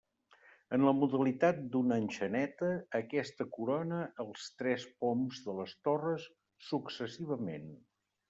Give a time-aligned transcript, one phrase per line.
[0.75, 2.69] En la modalitat d'una enxaneta,
[3.01, 6.27] aquesta corona els tres poms de les torres
[6.71, 7.71] successivament.